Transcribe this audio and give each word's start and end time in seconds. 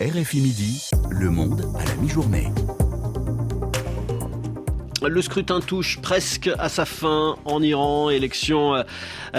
RFI 0.00 0.40
Midi, 0.40 0.90
Le 1.10 1.28
Monde 1.28 1.74
à 1.76 1.84
la 1.84 1.96
mi-journée. 1.96 2.46
Le 5.06 5.22
scrutin 5.22 5.60
touche 5.60 6.00
presque 6.00 6.50
à 6.58 6.68
sa 6.68 6.84
fin 6.84 7.36
en 7.44 7.62
Iran, 7.62 8.10
élection 8.10 8.74
euh, 8.74 8.82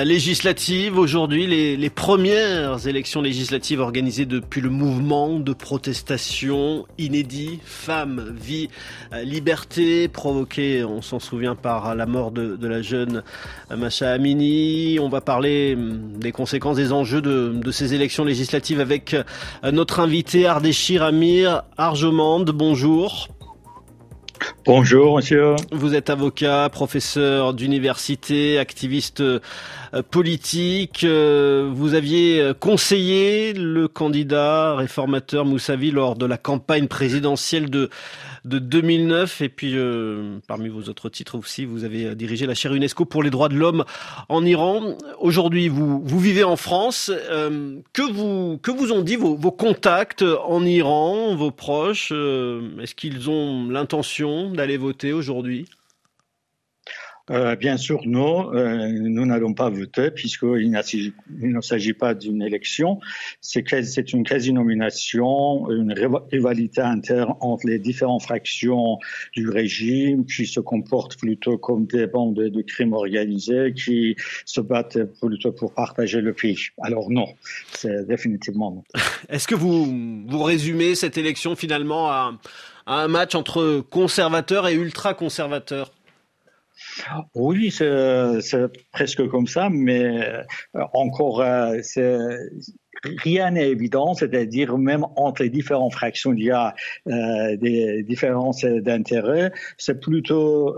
législative. 0.06 0.98
Aujourd'hui, 0.98 1.48
les, 1.48 1.90
premières 1.90 2.88
élections 2.88 3.22
législatives 3.22 3.82
organisées 3.82 4.26
depuis 4.26 4.62
le 4.62 4.70
mouvement 4.70 5.38
de 5.38 5.52
protestation 5.52 6.86
inédit, 6.98 7.60
femmes, 7.66 8.34
vie, 8.40 8.70
euh, 9.12 9.24
liberté, 9.24 10.08
provoqué, 10.08 10.86
on 10.86 11.02
s'en 11.02 11.20
souvient, 11.20 11.56
par 11.56 11.94
la 11.94 12.06
mort 12.06 12.32
de, 12.32 12.58
la 12.66 12.82
jeune 12.82 13.22
Masha 13.76 14.12
Amini. 14.12 14.98
On 15.02 15.10
va 15.10 15.20
parler 15.20 15.76
hum, 15.76 16.14
des 16.20 16.32
conséquences, 16.32 16.78
des 16.78 16.94
enjeux 16.94 17.22
de, 17.22 17.72
ces 17.72 17.94
élections 17.94 18.24
législatives 18.24 18.80
avec 18.80 19.14
euh, 19.14 19.24
notre 19.72 20.00
invité 20.00 20.46
Ardeshir 20.46 21.04
Amir 21.04 21.64
Arjomande. 21.78 22.52
Bonjour. 22.52 23.28
Bonjour, 24.66 25.16
monsieur. 25.16 25.56
Vous 25.72 25.96
êtes 25.96 26.10
avocat, 26.10 26.70
professeur 26.72 27.54
d'université, 27.54 28.60
activiste 28.60 29.22
euh, 29.22 29.40
politique. 30.12 31.04
Euh, 31.04 31.70
vous 31.74 31.94
aviez 31.94 32.52
conseillé 32.60 33.54
le 33.54 33.88
candidat 33.88 34.76
réformateur 34.76 35.46
Moussavi 35.46 35.92
lors 35.92 36.16
de 36.16 36.26
la 36.26 36.38
campagne 36.38 36.88
présidentielle 36.88 37.70
de 37.70 37.90
de 38.46 38.60
2009. 38.60 39.42
Et 39.42 39.50
puis, 39.50 39.74
euh, 39.76 40.40
parmi 40.48 40.70
vos 40.70 40.84
autres 40.84 41.10
titres 41.10 41.38
aussi, 41.38 41.66
vous 41.66 41.84
avez 41.84 42.16
dirigé 42.16 42.46
la 42.46 42.54
chaire 42.54 42.74
UNESCO 42.74 43.06
pour 43.06 43.24
les 43.24 43.30
droits 43.30 43.50
de 43.50 43.56
l'homme 43.56 43.86
en 44.30 44.46
Iran. 44.46 44.98
Aujourd'hui, 45.20 45.68
vous, 45.68 46.02
vous 46.04 46.20
vivez 46.20 46.44
en 46.44 46.56
France. 46.56 47.12
Euh, 47.14 47.80
que, 47.94 48.02
vous, 48.02 48.60
que 48.62 48.72
vous 48.72 48.92
ont 48.92 49.02
dit 49.02 49.16
vos, 49.16 49.38
contacts 49.52 50.24
en 50.24 50.66
Iran, 50.66 51.36
vos 51.36 51.52
proches? 51.52 52.10
Euh, 52.12 52.80
Est-ce 52.82 52.96
qu'ils 52.96 53.30
ont 53.30 53.70
l'intention 53.70 54.52
d'aller 54.52 54.78
voter 54.78 55.14
aujourd'hui? 55.14 55.66
Euh, 57.30 57.56
bien 57.56 57.78
sûr, 57.78 58.02
non, 58.06 58.54
euh, 58.54 58.88
nous 58.88 59.26
n'allons 59.26 59.54
pas 59.54 59.70
voter 59.70 60.12
puisqu'il 60.12 60.72
ne 60.72 61.62
s'agit 61.62 61.94
pas 61.94 62.14
d'une 62.14 62.42
élection. 62.42 63.00
C'est 63.42 64.14
une 64.14 64.24
quasi-nomination, 64.24 65.70
une 65.70 65.94
rivalité 66.32 66.82
interne 66.82 67.36
entre 67.40 67.68
les 67.68 67.80
différentes 67.80 68.24
fractions 68.24 68.98
du 69.36 69.50
régime 69.50 70.26
qui 70.26 70.46
se 70.46 70.60
comportent 70.60 71.18
plutôt 71.18 71.58
comme 71.58 71.86
des 71.86 72.08
bandes 72.08 72.36
de, 72.36 72.62
crimes 72.62 72.94
organisés 72.94 73.74
qui 73.74 74.16
se 74.46 74.62
battent 74.62 75.04
plutôt 75.22 75.52
pour 75.52 75.74
partager 75.74 76.22
le 76.22 76.34
pays. 76.34 76.60
Alors 76.82 77.10
non, 77.10 77.28
c'est 77.72 78.08
définitivement 78.08 78.72
non. 78.72 78.84
Est-ce 79.30 79.48
que 79.48 79.56
vous, 79.56 80.26
vous 80.28 80.44
résumez 80.44 80.96
cette 80.96 81.18
élection 81.18 81.56
finalement 81.56 82.10
à 82.10 82.34
un 82.88 83.08
match 83.08 83.36
entre 83.36 83.82
conservateurs 83.90 84.68
et 84.68 84.74
ultra-conservateurs? 84.74 85.92
Oui, 87.36 87.72
c'est 87.72 88.68
presque 88.92 89.28
comme 89.28 89.48
ça, 89.48 89.70
mais 89.70 90.22
euh, 90.76 90.84
encore, 90.94 91.42
euh, 91.42 91.78
rien 93.04 93.52
n'est 93.52 93.70
évident, 93.70 94.14
c'est-à-dire 94.14 94.78
même 94.78 95.06
entre 95.16 95.44
les 95.44 95.50
différentes 95.50 95.94
fractions, 95.94 96.34
il 96.34 96.44
y 96.44 96.52
a 96.52 96.76
euh, 97.08 97.58
des 97.58 98.04
différences 98.04 98.64
d'intérêt. 98.64 99.52
C'est 99.78 100.00
plutôt, 100.00 100.76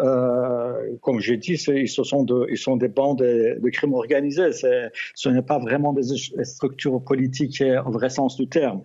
comme 1.01 1.19
ils 1.19 1.57
sont, 1.57 1.73
ils 1.73 2.57
sont 2.57 2.77
des 2.77 2.87
bandes 2.87 3.19
de, 3.19 3.69
crimes 3.69 3.93
organisés. 3.93 4.51
Ce 4.53 5.29
n'est 5.29 5.41
pas 5.41 5.59
vraiment 5.59 5.93
des 5.93 6.03
structures 6.43 7.03
politiques 7.03 7.63
au 7.85 7.91
vrai 7.91 8.09
sens 8.09 8.35
du 8.35 8.47
terme 8.47 8.83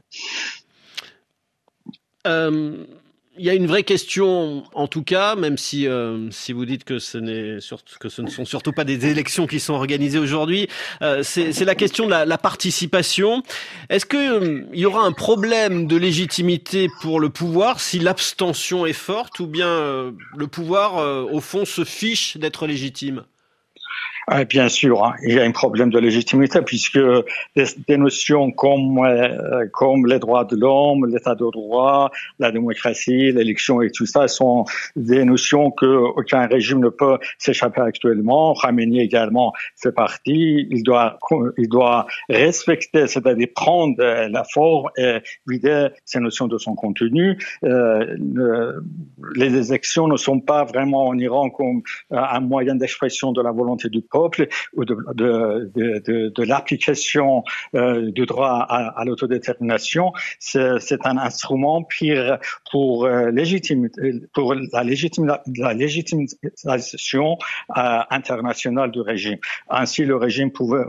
il 3.39 3.45
y 3.45 3.51
a 3.51 3.55
une 3.55 3.67
vraie 3.67 3.83
question, 3.83 4.65
en 4.75 4.87
tout 4.87 5.03
cas, 5.03 5.37
même 5.37 5.57
si 5.57 5.87
euh, 5.87 6.31
si 6.31 6.53
vous 6.53 6.65
dites 6.65 6.85
que 6.85 6.99
ce 6.99 7.19
n'est 7.19 7.59
que 8.01 8.09
ce 8.09 8.23
ne 8.23 8.29
sont 8.29 8.45
surtout 8.45 8.73
pas 8.73 8.85
des 8.85 9.07
élections 9.07 9.47
qui 9.47 9.61
sont 9.61 9.75
organisées 9.75 10.19
aujourd'hui, 10.19 10.69
euh, 11.03 11.23
c'est 11.23 11.65
la 11.65 11.75
question 11.75 12.07
de 12.07 12.11
la, 12.11 12.39
participation. 12.39 13.43
Est-ce 13.89 14.07
que 14.07 14.17
euh, 14.17 14.65
il 14.73 14.81
y 14.81 14.87
aura 14.87 15.03
un 15.03 15.13
problème 15.13 15.87
de 15.87 15.97
légitimité 15.97 16.89
pour 17.01 17.21
le 17.21 17.31
pouvoir 17.31 17.81
si 17.81 17.99
l'abstention 17.99 18.87
est 18.87 18.93
forte, 18.93 19.41
ou 19.41 19.47
bien 19.47 20.15
le 20.37 20.47
pouvoir 20.47 20.97
au 21.33 21.41
fond 21.41 21.65
se 21.65 21.85
fiche 21.85 22.37
d'être 22.37 22.67
légitime? 22.67 23.25
Ah, 24.29 24.45
bien 24.45 24.69
sûr, 24.69 25.05
hein, 25.05 25.15
il 25.23 25.35
y 25.35 25.39
a 25.39 25.45
un 25.45 25.53
problème 25.53 25.89
de 25.91 26.01
légitimité 26.01 26.61
puisque 26.61 26.99
des, 27.55 27.97
notions 27.97 28.51
comme 28.51 28.99
euh, 28.99 29.67
comme 29.73 30.05
les 30.05 30.19
droits 30.19 30.45
de 30.45 30.57
l'homme, 30.57 31.07
l'état 31.07 31.37
de 31.37 31.49
droit, 31.49 32.11
la 32.41 32.51
démocratie, 32.51 33.31
l'élection 33.31 33.81
et 33.83 33.91
tout 33.93 34.05
ça 34.05 34.27
sont 34.27 34.65
des 34.97 35.25
notions 35.25 35.71
que 35.71 35.87
aucun 35.87 36.49
régime 36.49 36.81
ne 36.81 36.89
peut 36.89 37.19
s'échapper 37.39 37.83
actuellement. 37.83 38.57
Khamenei 38.61 39.05
également 39.05 39.53
fait 39.77 39.93
partie. 39.93 40.67
Il 40.71 40.83
doit 40.83 41.21
il 41.57 41.69
doit 41.69 42.07
respecter, 42.29 43.07
c'est-à-dire 43.07 43.49
prendre 43.55 43.95
la 44.03 44.43
forme 44.43 44.89
et 44.97 45.19
vider 45.47 45.87
ces 46.05 46.19
notions 46.19 46.49
de 46.49 46.59
son 46.59 46.75
contenu. 46.75 47.39
Euh, 47.63 48.17
les 49.37 49.71
élections 49.71 50.09
ne 50.09 50.17
sont 50.17 50.41
pas 50.41 50.65
vraiment 50.65 51.07
en 51.07 51.17
Iran 51.17 51.49
comme 51.51 51.83
euh, 52.13 52.17
un 52.17 52.41
moyen 52.41 52.75
d'expression 52.75 53.31
de 53.31 53.41
la 53.41 53.53
volonté 53.53 53.89
du 53.89 54.01
peuple 54.01 54.16
ou 54.75 54.85
de, 54.85 56.43
l'application 56.43 57.45
euh, 57.75 58.11
du 58.11 58.27
droit 58.27 58.67
à, 58.69 59.05
l'autodétermination, 59.05 60.13
c'est 60.39 61.07
un 61.07 61.19
instrument 61.19 61.83
pire 61.83 62.39
pour, 62.71 63.05
euh, 63.07 63.27
la, 63.27 63.31
légitime, 63.33 63.89
légitimation 65.75 67.39
euh, 67.77 68.01
internationale 68.11 68.91
du 68.91 69.01
régime. 69.01 69.39
Ainsi, 69.69 70.05
le 70.05 70.17
régime 70.17 70.51
pouvait 70.51 70.85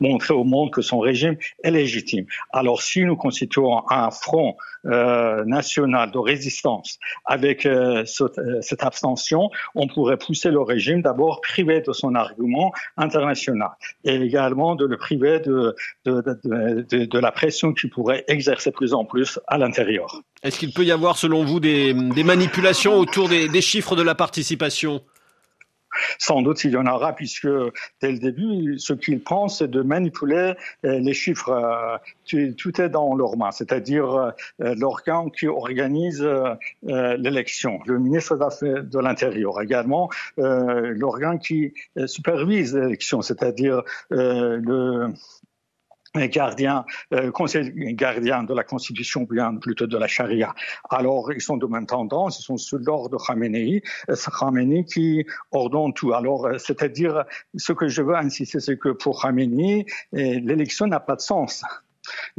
montrer 0.00 0.34
au 0.34 0.44
monde 0.44 0.70
que 0.70 0.82
son 0.82 0.98
régime 0.98 1.36
est 1.62 1.70
légitime. 1.70 2.26
Alors, 2.52 2.82
si 2.82 3.04
nous 3.04 3.16
constituons 3.16 3.82
un 3.90 4.10
front 4.10 4.56
national 4.84 6.12
de 6.12 6.18
résistance 6.18 6.98
avec 7.24 7.68
cette 8.04 8.82
abstention, 8.82 9.50
on 9.74 9.88
pourrait 9.88 10.16
pousser 10.16 10.50
le 10.50 10.60
régime 10.60 11.02
d'abord 11.02 11.40
privé 11.40 11.80
de 11.80 11.92
son 11.92 12.14
argument 12.14 12.35
international 12.96 13.70
et 14.04 14.14
également 14.14 14.74
de 14.74 14.86
le 14.86 14.96
priver 14.96 15.40
de, 15.40 15.74
de, 16.04 17.18
la 17.18 17.32
pression 17.32 17.72
qu'il 17.72 17.90
pourrait 17.90 18.24
exercer 18.28 18.70
plus 18.70 18.94
en 18.94 19.04
plus 19.04 19.38
à 19.46 19.58
l'intérieur. 19.58 20.22
Est-ce 20.42 20.58
qu'il 20.58 20.72
peut 20.72 20.84
y 20.84 20.92
avoir, 20.92 21.16
selon 21.16 21.44
vous, 21.44 21.60
des, 21.60 21.94
manipulations 21.94 22.98
autour 22.98 23.28
des 23.28 23.60
chiffres 23.60 23.96
de 23.96 24.02
la 24.02 24.14
participation? 24.14 25.02
Sans 26.18 26.42
doute 26.42 26.64
il 26.64 26.72
y 26.72 26.76
en 26.76 26.86
aura, 26.86 27.14
puisque 27.14 27.48
dès 28.00 28.12
le 28.12 28.18
début, 28.18 28.78
ce 28.78 28.92
qu'ils 28.92 29.22
pensent, 29.22 29.58
c'est 29.58 29.70
de 29.70 29.82
manipuler 29.82 30.54
euh, 30.84 30.98
les 30.98 31.14
chiffres. 31.14 31.50
Euh, 31.50 32.52
tout 32.56 32.80
est 32.80 32.88
dans 32.88 33.14
leurs 33.14 33.36
mains, 33.36 33.52
c'est-à-dire 33.52 34.14
euh, 34.60 34.74
l'organe 34.76 35.30
qui 35.30 35.46
organise 35.46 36.26
l'élection, 36.82 37.78
le 37.86 37.98
ministre 37.98 38.36
de 38.36 38.98
l'Intérieur 38.98 39.60
également, 39.62 40.10
l'organe 40.36 41.38
qui 41.38 41.72
supervise 42.06 42.74
l'élection, 42.76 43.22
c'est-à-dire 43.22 43.82
le 44.10 45.12
gardien, 46.24 46.84
euh, 47.12 47.30
conseil 47.30 47.72
gardien 47.94 48.42
de 48.42 48.54
la 48.54 48.64
Constitution, 48.64 49.22
bien 49.22 49.54
plutôt 49.56 49.86
de 49.86 49.96
la 49.96 50.08
charia. 50.08 50.54
Alors, 50.90 51.32
ils 51.32 51.40
sont 51.40 51.56
de 51.56 51.66
même 51.66 51.86
tendance, 51.86 52.40
ils 52.40 52.42
sont 52.42 52.56
sous 52.56 52.78
l'ordre 52.78 53.10
de 53.10 53.16
Khamenei, 53.16 53.82
euh, 54.10 54.16
Khamenei 54.38 54.84
qui 54.84 55.26
ordonne 55.52 55.92
tout. 55.92 56.12
Alors, 56.12 56.46
euh, 56.46 56.58
c'est-à-dire, 56.58 57.24
ce 57.56 57.72
que 57.72 57.88
je 57.88 58.02
veux 58.02 58.16
insister, 58.16 58.60
c'est 58.60 58.78
que 58.78 58.90
pour 58.90 59.22
Khamenei, 59.22 59.86
l'élection 60.12 60.86
n'a 60.86 61.00
pas 61.00 61.16
de 61.16 61.20
sens. 61.20 61.62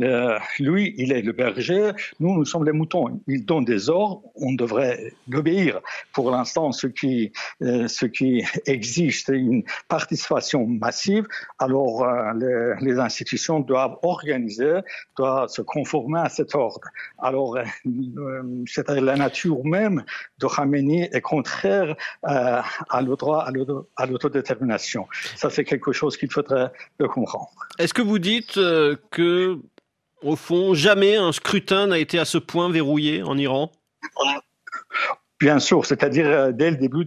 Euh, 0.02 0.38
lui, 0.60 0.94
il 0.98 1.12
est 1.12 1.22
le 1.22 1.32
berger, 1.32 1.92
nous, 2.20 2.34
nous 2.34 2.46
sommes 2.46 2.66
les 2.66 2.72
moutons. 2.72 3.20
Il 3.28 3.46
donne 3.46 3.66
des 3.66 3.90
ordres, 3.90 4.22
on 4.36 4.54
devrait 4.54 5.14
l'obéir. 5.28 5.80
Pour 6.14 6.32
l'instant, 6.32 6.72
ce 6.72 6.88
qui, 6.88 7.32
euh, 7.62 7.88
ce 7.88 8.06
qui 8.06 8.44
exige, 8.66 9.24
c'est 9.26 9.38
une 9.38 9.64
participation 9.88 10.66
massive. 10.68 11.28
Alors, 11.60 12.04
euh, 12.04 12.76
les, 12.82 12.98
institutions 12.98 13.60
doivent 13.60 13.98
organiser, 14.02 14.80
doivent 15.18 15.50
se 15.50 15.62
conformer 15.62 16.20
à 16.20 16.30
cet 16.30 16.56
ordre. 16.56 16.88
Alors, 17.20 17.60
c'est 18.66 18.90
la 18.90 19.16
nature 19.16 19.64
même 19.64 20.04
de 20.40 20.48
Khamenei 20.48 21.10
est 21.14 21.22
contraire 21.22 21.96
à 22.24 23.02
le 23.02 23.16
droit 23.16 23.48
à 23.98 24.06
l'autodétermination. 24.08 25.08
Ça, 25.36 25.52
c'est 25.52 25.64
quelque 25.64 25.92
chose 25.92 26.18
qu'il 26.18 26.32
faudrait 26.32 26.72
comprendre. 27.14 27.52
Est-ce 27.78 27.94
que 27.94 28.02
vous 28.02 28.18
dites 28.18 28.56
que 29.12 29.57
au 30.22 30.36
fond, 30.36 30.74
jamais 30.74 31.16
un 31.16 31.32
scrutin 31.32 31.88
n'a 31.88 32.00
été 32.00 32.20
à 32.20 32.26
ce 32.26 32.38
point 32.38 32.70
verrouillé 32.72 33.24
en 33.24 33.38
Iran 33.38 33.72
Bien 35.40 35.60
sûr, 35.60 35.86
c'est-à-dire 35.86 36.26
euh, 36.26 36.52
dès 36.52 36.72
le 36.72 36.78
début, 36.78 37.06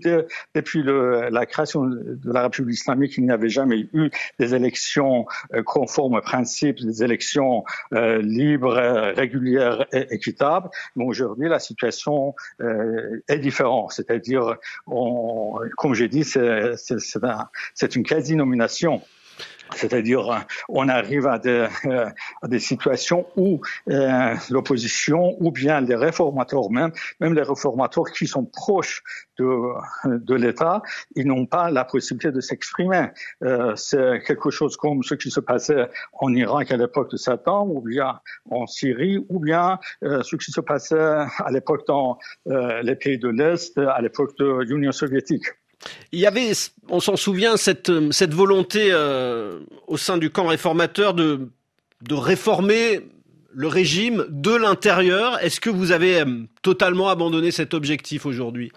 depuis 0.54 0.84
la 0.84 1.46
création 1.46 1.84
de 1.84 2.32
la 2.32 2.42
République 2.42 2.76
islamique, 2.76 3.14
il 3.16 3.24
n'y 3.24 3.32
avait 3.32 3.48
jamais 3.48 3.88
eu 3.92 4.10
des 4.38 4.54
élections 4.54 5.26
euh, 5.52 5.64
conformes 5.64 6.14
aux 6.14 6.20
principes, 6.20 6.80
des 6.80 7.02
élections 7.02 7.64
euh, 7.92 8.22
libres, 8.22 8.76
régulières 9.16 9.84
et 9.92 10.06
équitables. 10.14 10.68
Mais 10.94 11.04
aujourd'hui, 11.04 11.48
la 11.48 11.58
situation 11.58 12.34
est 12.60 13.38
différente. 13.38 13.92
C'est-à-dire, 13.92 14.56
comme 14.86 15.94
j'ai 15.94 16.08
dit, 16.08 16.22
c'est 16.22 16.40
un, 17.22 17.48
une 17.94 18.02
quasi-nomination. 18.04 19.02
C'est-à-dire, 19.74 20.46
on 20.68 20.88
arrive 20.88 21.26
à 21.26 21.38
des, 21.38 21.66
à 22.42 22.48
des 22.48 22.60
situations 22.60 23.26
où 23.36 23.60
euh, 23.88 24.34
l'opposition 24.50 25.36
ou 25.40 25.50
bien 25.50 25.80
les 25.80 25.94
réformateurs 25.94 26.70
même, 26.70 26.92
même 27.20 27.34
les 27.34 27.42
réformateurs 27.42 28.04
qui 28.12 28.26
sont 28.26 28.44
proches 28.44 29.02
de, 29.38 30.18
de 30.18 30.34
l'État, 30.34 30.82
ils 31.16 31.26
n'ont 31.26 31.46
pas 31.46 31.70
la 31.70 31.84
possibilité 31.84 32.30
de 32.32 32.40
s'exprimer. 32.40 33.08
Euh, 33.42 33.74
c'est 33.76 34.22
quelque 34.26 34.50
chose 34.50 34.76
comme 34.76 35.02
ce 35.02 35.14
qui 35.14 35.30
se 35.30 35.40
passait 35.40 35.88
en 36.12 36.34
Irak 36.34 36.70
à 36.70 36.76
l'époque 36.76 37.10
de 37.10 37.16
Saddam, 37.16 37.70
ou 37.70 37.80
bien 37.80 38.20
en 38.50 38.66
Syrie, 38.66 39.24
ou 39.28 39.40
bien 39.40 39.78
euh, 40.04 40.22
ce 40.22 40.36
qui 40.36 40.50
se 40.52 40.60
passait 40.60 40.98
à 40.98 41.50
l'époque 41.50 41.86
dans 41.86 42.18
euh, 42.48 42.82
les 42.82 42.96
pays 42.96 43.18
de 43.18 43.28
l'Est, 43.28 43.78
à 43.78 44.00
l'époque 44.00 44.36
de 44.38 44.62
l'Union 44.62 44.92
soviétique. 44.92 45.46
Il 46.12 46.20
y 46.20 46.26
avait, 46.26 46.52
on 46.88 47.00
s'en 47.00 47.16
souvient, 47.16 47.56
cette, 47.56 47.90
cette 48.10 48.34
volonté 48.34 48.88
euh, 48.90 49.60
au 49.86 49.96
sein 49.96 50.18
du 50.18 50.30
camp 50.30 50.46
réformateur 50.46 51.14
de, 51.14 51.48
réformer 52.10 53.00
le 53.52 53.68
régime 53.68 54.26
de 54.28 54.54
l'intérieur. 54.54 55.38
Est-ce 55.42 55.60
que 55.60 55.70
vous 55.70 55.92
avez 55.92 56.20
euh, 56.20 56.44
totalement 56.62 57.08
abandonné 57.08 57.50
cet 57.50 57.74
objectif 57.74 58.26
aujourd'hui? 58.26 58.72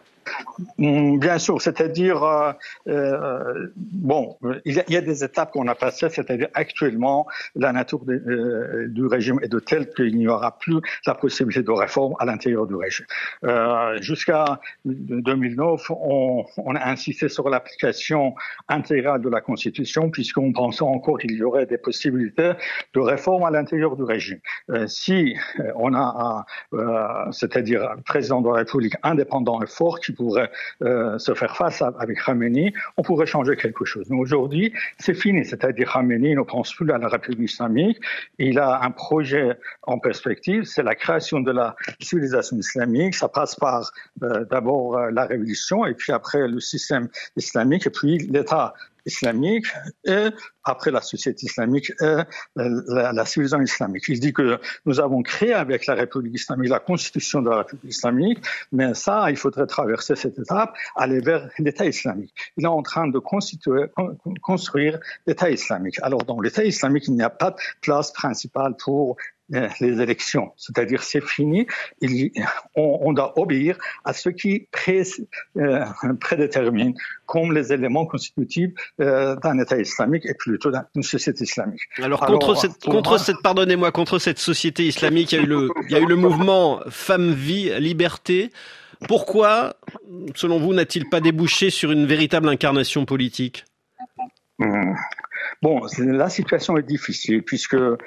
Bien 0.77 1.37
sûr, 1.37 1.61
c'est-à-dire, 1.61 2.23
euh, 2.23 2.51
euh, 2.87 3.71
bon, 3.75 4.37
il 4.65 4.83
y, 4.87 4.97
a, 4.97 5.01
des 5.01 5.23
étapes 5.23 5.51
qu'on 5.51 5.67
a 5.67 5.75
passées, 5.75 6.09
c'est-à-dire 6.09 6.47
actuellement, 6.53 7.27
la 7.55 7.71
nature 7.71 8.03
de, 8.05 8.13
euh, 8.13 8.87
du 8.89 9.05
régime 9.05 9.39
est 9.41 9.47
de 9.47 9.59
telle 9.59 9.89
qu'il 9.93 10.17
n'y 10.17 10.27
aura 10.27 10.57
plus 10.57 10.77
la 11.05 11.15
possibilité 11.15 11.63
de 11.63 11.71
réforme 11.71 12.15
à 12.19 12.25
l'intérieur 12.25 12.67
du 12.67 12.75
régime. 12.75 13.05
Euh, 13.43 13.97
Jusqu'à 14.01 14.59
2009, 14.85 15.91
on, 15.91 16.45
a 16.75 16.89
insisté 16.89 17.29
sur 17.29 17.49
l'application 17.49 18.35
intégrale 18.67 19.21
de 19.21 19.29
la 19.29 19.41
Constitution, 19.41 20.09
puisqu'on 20.09 20.51
pensait 20.51 20.83
encore 20.83 21.19
qu'il 21.19 21.33
y 21.33 21.43
aurait 21.43 21.65
des 21.65 21.77
possibilités 21.77 22.53
de 22.93 22.99
réforme 22.99 23.43
à 23.43 23.51
l'intérieur 23.51 23.95
du 23.95 24.03
régime. 24.03 24.39
Si 24.87 25.35
on 25.75 25.93
a, 25.93 26.45
c'est-à-dire 27.31 27.83
un 27.83 28.01
président 28.01 28.41
de 28.41 28.49
la 28.49 28.55
République 28.55 28.95
indépendant 29.03 29.61
et 29.61 29.67
fort 29.67 29.99
pourrait 30.13 30.51
euh, 30.81 31.17
se 31.17 31.33
faire 31.33 31.55
face 31.55 31.81
avec 31.81 32.23
Khamenei, 32.23 32.73
on 32.97 33.03
pourrait 33.03 33.25
changer 33.25 33.55
quelque 33.55 33.85
chose. 33.85 34.05
Mais 34.09 34.17
aujourd'hui, 34.17 34.73
c'est 34.99 35.13
fini. 35.13 35.45
C'est-à-dire 35.45 35.91
Khamenei 35.91 36.35
ne 36.35 36.41
pense 36.41 36.73
plus 36.73 36.91
à 36.91 36.97
la 36.97 37.07
République 37.07 37.51
islamique. 37.51 37.99
Il 38.37 38.59
a 38.59 38.81
un 38.83 38.91
projet 38.91 39.57
en 39.83 39.99
perspective, 39.99 40.63
c'est 40.63 40.83
la 40.83 40.95
création 40.95 41.39
de 41.39 41.51
la 41.51 41.75
civilisation 41.99 42.57
islamique. 42.57 43.15
Ça 43.15 43.29
passe 43.29 43.55
par 43.55 43.91
euh, 44.23 44.45
d'abord 44.45 44.97
euh, 44.97 45.11
la 45.11 45.25
révolution 45.25 45.85
et 45.85 45.93
puis 45.93 46.11
après 46.11 46.47
le 46.47 46.59
système 46.59 47.07
islamique 47.35 47.87
et 47.87 47.89
puis 47.89 48.17
l'État 48.17 48.73
islamique 49.05 49.65
après 50.63 50.91
la 50.91 51.01
société 51.01 51.45
islamique 51.45 51.91
et 52.01 52.17
la, 52.55 53.11
la, 53.13 53.25
civilisation 53.25 53.61
islamique. 53.61 54.05
Il 54.07 54.19
dit 54.19 54.33
que 54.33 54.59
nous 54.85 54.99
avons 54.99 55.21
créé 55.21 55.53
avec 55.53 55.85
la 55.85 55.95
République 55.95 56.35
islamique 56.35 56.69
la 56.69 56.79
constitution 56.79 57.41
de 57.41 57.49
la 57.49 57.57
République 57.57 57.91
islamique, 57.91 58.39
mais 58.71 58.93
ça, 58.93 59.29
il 59.29 59.37
faudrait 59.37 59.67
traverser 59.67 60.15
cette 60.15 60.39
étape, 60.39 60.75
aller 60.95 61.19
vers 61.19 61.49
l'État 61.59 61.85
islamique. 61.85 62.33
Il 62.57 62.65
est 62.65 62.67
en 62.67 62.81
train 62.81 63.07
de 63.07 63.19
constituer, 63.19 63.85
construire 64.41 64.99
l'État 65.27 65.49
islamique. 65.49 65.99
Alors, 66.01 66.23
dans 66.23 66.39
l'État 66.39 66.63
islamique, 66.63 67.05
il 67.07 67.15
n'y 67.15 67.23
a 67.23 67.29
pas 67.29 67.51
de 67.51 67.57
place 67.81 68.11
principale 68.11 68.75
pour 68.77 69.17
euh, 69.53 69.67
les 69.81 70.01
élections. 70.01 70.53
C'est-à-dire, 70.55 71.03
c'est 71.03 71.23
fini. 71.23 71.67
On, 72.75 73.11
doit 73.11 73.37
obéir 73.37 73.77
à 74.05 74.13
ce 74.13 74.29
qui 74.29 74.67
pré, 74.71 75.03
euh, 75.57 75.85
prédétermine 76.19 76.93
comme 77.25 77.51
les 77.51 77.73
éléments 77.73 78.05
constitutifs 78.05 78.71
euh, 79.01 79.35
d'un 79.35 79.59
État 79.59 79.77
islamique 79.77 80.25
et 80.25 80.33
plutôt 80.53 80.71
d'une 80.93 81.03
société 81.03 81.43
islamique. 81.43 81.81
Alors, 81.97 82.19
contre 82.19 82.51
Alors, 82.51 82.61
cette, 82.61 82.77
contre 82.83 83.11
moi... 83.11 83.19
cette, 83.19 83.41
pardonnez-moi, 83.41 83.91
contre 83.91 84.19
cette 84.19 84.37
société 84.39 84.83
islamique, 84.83 85.31
il 85.31 85.35
y 85.37 85.41
a 85.41 85.43
eu 85.43 85.47
le, 85.47 85.69
il 85.85 85.91
y 85.91 85.95
a 85.95 85.99
eu 85.99 86.05
le 86.05 86.15
mouvement 86.15 86.79
Femme, 86.89 87.31
Vie, 87.33 87.71
Liberté. 87.79 88.51
Pourquoi, 89.07 89.75
selon 90.35 90.59
vous, 90.59 90.73
n'a-t-il 90.73 91.09
pas 91.09 91.21
débouché 91.21 91.71
sur 91.71 91.91
une 91.91 92.05
véritable 92.05 92.47
incarnation 92.49 93.05
politique? 93.05 93.65
Mmh. 94.59 94.93
Bon, 95.61 95.81
la 95.97 96.29
situation 96.29 96.77
est 96.77 96.87
difficile 96.97 97.41
puisque 97.43 97.73
euh, 97.73 97.97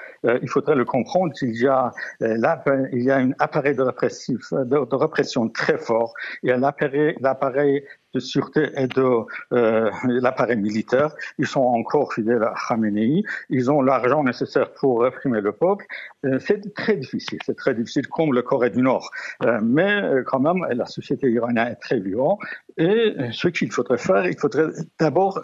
il 0.42 0.48
faudrait 0.48 0.74
le 0.76 0.84
comprendre 0.84 1.32
qu'il 1.38 1.56
y 1.56 1.66
a 1.66 1.90
euh, 2.22 2.36
là, 2.38 2.62
il 2.92 3.02
y 3.02 3.10
a 3.10 3.16
un 3.16 3.32
appareil 3.38 3.74
de, 3.74 3.82
de, 3.82 4.90
de 4.92 4.96
répression 4.96 5.48
très 5.48 5.78
fort. 5.78 6.12
Il 6.42 6.50
y 6.50 6.52
a 6.52 6.58
l'appareil 6.58 7.84
de 8.16 8.20
sûreté 8.20 8.70
et 8.76 8.86
de 8.86 9.08
euh, 9.52 9.90
l'appareil 10.04 10.56
militaire. 10.56 11.10
Ils 11.38 11.46
sont 11.46 11.66
encore 11.80 12.12
fidèles 12.12 12.42
à 12.42 12.54
Khamenei. 12.66 13.22
Ils 13.50 13.70
ont 13.70 13.82
l'argent 13.82 14.22
nécessaire 14.24 14.72
pour 14.78 15.02
réprimer 15.02 15.40
le 15.40 15.52
peuple. 15.52 15.84
Euh, 16.24 16.38
c'est 16.46 16.74
très 16.74 16.96
difficile. 16.96 17.38
C'est 17.46 17.56
très 17.56 17.74
difficile 17.74 18.06
comme 18.08 18.32
le 18.32 18.42
Corée 18.42 18.70
du 18.70 18.82
Nord. 18.82 19.10
Euh, 19.44 19.60
mais 19.62 19.92
quand 20.26 20.40
même, 20.40 20.60
la 20.70 20.86
société 20.86 21.30
iranienne 21.30 21.68
est 21.72 21.82
très 21.86 22.00
violente. 22.00 22.40
Et 22.78 23.14
ce 23.32 23.48
qu'il 23.48 23.70
faudrait 23.72 24.02
faire, 24.08 24.26
il 24.26 24.38
faudrait 24.38 24.68
d'abord 25.00 25.40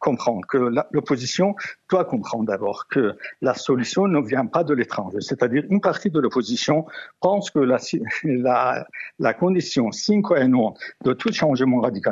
comprendre 0.00 0.42
que 0.48 0.58
l'opposition 0.92 1.54
doit 1.90 2.04
comprendre 2.04 2.46
d'abord 2.46 2.86
que 2.88 3.16
la 3.42 3.54
solution 3.54 4.08
ne 4.08 4.20
vient 4.20 4.46
pas 4.46 4.64
de 4.64 4.74
l'étranger. 4.74 5.18
C'est-à-dire 5.20 5.62
une 5.70 5.80
partie 5.80 6.10
de 6.10 6.20
l'opposition 6.20 6.86
pense 7.20 7.50
que 7.50 7.60
la, 7.60 8.86
la 9.18 9.34
condition 9.34 9.92
sine 9.92 10.22
qua 10.22 10.44
non 10.48 10.74
de 11.04 11.12
tout 11.12 11.32
changement 11.32 11.80
radical 11.80 12.03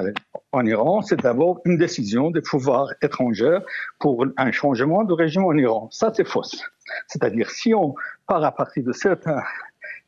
en 0.52 0.66
Iran, 0.66 1.02
c'est 1.02 1.20
d'abord 1.20 1.60
une 1.64 1.78
décision 1.78 2.30
des 2.30 2.42
pouvoirs 2.42 2.92
étrangers 3.02 3.58
pour 3.98 4.26
un 4.36 4.52
changement 4.52 5.04
de 5.04 5.12
régime 5.12 5.44
en 5.44 5.54
Iran. 5.54 5.88
Ça, 5.90 6.12
c'est 6.14 6.26
fausse. 6.26 6.62
C'est-à-dire, 7.06 7.50
si 7.50 7.74
on 7.74 7.94
part 8.26 8.44
à 8.44 8.52
partir 8.52 8.84
de 8.84 8.92
cette 8.92 9.26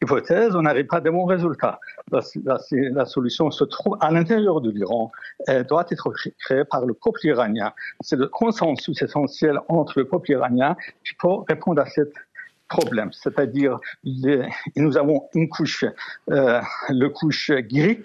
hypothèse, 0.02 0.54
on 0.54 0.62
n'arrive 0.62 0.86
pas 0.86 0.98
à 0.98 1.00
de 1.00 1.10
bons 1.10 1.24
résultats. 1.24 1.78
La, 2.10 2.20
la, 2.44 2.58
la, 2.72 3.06
solution 3.06 3.50
se 3.50 3.64
trouve 3.64 3.96
à 4.00 4.10
l'intérieur 4.10 4.60
de 4.60 4.70
l'Iran. 4.70 5.10
Elle 5.46 5.64
doit 5.64 5.86
être 5.90 6.12
créée 6.40 6.64
par 6.64 6.84
le 6.84 6.94
peuple 6.94 7.20
iranien. 7.24 7.72
C'est 8.00 8.16
le 8.16 8.28
consensus 8.28 9.00
essentiel 9.00 9.58
entre 9.68 9.98
le 9.98 10.06
peuple 10.06 10.32
iranien 10.32 10.76
qui 11.04 11.14
peut 11.14 11.28
répondre 11.48 11.80
à 11.80 11.86
cette 11.86 12.12
problème. 12.68 13.10
C'est-à-dire, 13.12 13.78
nous 14.76 14.96
avons 14.96 15.28
une 15.34 15.48
couche, 15.48 15.84
euh, 16.30 16.60
le 16.88 17.08
couche 17.08 17.50
gris, 17.50 18.02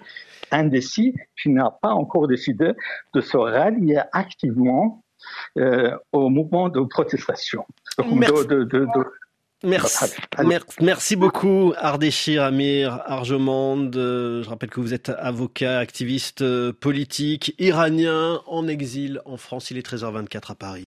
indécis, 0.50 1.14
qui 1.40 1.50
n'a 1.50 1.70
pas 1.70 1.90
encore 1.90 2.28
décidé 2.28 2.72
de 3.14 3.20
se 3.20 3.36
rallier 3.36 4.00
activement 4.12 5.02
euh, 5.58 5.96
au 6.12 6.28
mouvement 6.28 6.68
de 6.68 6.80
protestation. 6.80 7.64
Merci. 7.98 8.46
De, 8.46 8.64
de, 8.64 8.64
de, 8.64 9.04
Merci, 9.62 10.06
merci 10.80 11.16
beaucoup 11.16 11.74
Ardeshir 11.76 12.44
Amir 12.44 13.02
Arjomand. 13.04 13.92
Je 13.92 14.48
rappelle 14.48 14.70
que 14.70 14.80
vous 14.80 14.94
êtes 14.94 15.10
avocat, 15.10 15.78
activiste 15.78 16.42
politique 16.72 17.54
iranien 17.58 18.40
en 18.46 18.66
exil 18.66 19.20
en 19.26 19.36
France. 19.36 19.70
Il 19.70 19.76
est 19.76 19.86
13h24 19.86 20.52
à 20.52 20.54
Paris. 20.54 20.78